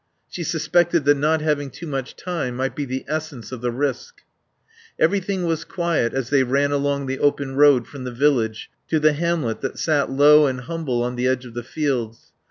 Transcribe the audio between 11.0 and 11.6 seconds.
on the edge of